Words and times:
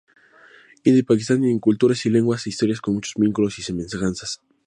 India 0.83 1.01
y 1.01 1.03
Pakistán 1.03 1.41
tienen 1.41 1.59
culturas 1.59 2.03
y 2.07 2.09
lenguas 2.09 2.47
e 2.47 2.49
historias 2.49 2.81
con 2.81 2.95
muchos 2.95 3.13
vínculos 3.17 3.59
y 3.59 3.61
semejanzas. 3.61 4.41